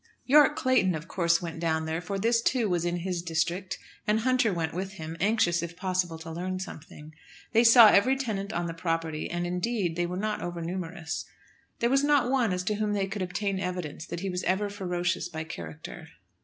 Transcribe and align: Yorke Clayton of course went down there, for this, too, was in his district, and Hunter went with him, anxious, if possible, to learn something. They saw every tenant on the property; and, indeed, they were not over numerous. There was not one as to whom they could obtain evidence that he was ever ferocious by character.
Yorke 0.25 0.55
Clayton 0.55 0.95
of 0.95 1.07
course 1.07 1.43
went 1.43 1.59
down 1.59 1.85
there, 1.85 2.01
for 2.01 2.17
this, 2.17 2.41
too, 2.41 2.67
was 2.67 2.85
in 2.85 2.95
his 2.97 3.21
district, 3.21 3.77
and 4.07 4.21
Hunter 4.21 4.51
went 4.51 4.73
with 4.73 4.93
him, 4.93 5.15
anxious, 5.19 5.61
if 5.61 5.77
possible, 5.77 6.17
to 6.17 6.31
learn 6.31 6.59
something. 6.59 7.13
They 7.51 7.63
saw 7.63 7.87
every 7.87 8.15
tenant 8.17 8.51
on 8.51 8.65
the 8.65 8.73
property; 8.73 9.29
and, 9.29 9.45
indeed, 9.45 9.95
they 9.95 10.07
were 10.07 10.17
not 10.17 10.41
over 10.41 10.59
numerous. 10.63 11.25
There 11.81 11.91
was 11.91 12.03
not 12.03 12.31
one 12.31 12.51
as 12.51 12.63
to 12.63 12.75
whom 12.77 12.93
they 12.93 13.05
could 13.05 13.21
obtain 13.21 13.59
evidence 13.59 14.07
that 14.07 14.21
he 14.21 14.29
was 14.31 14.41
ever 14.45 14.71
ferocious 14.71 15.29
by 15.29 15.43
character. 15.43 16.07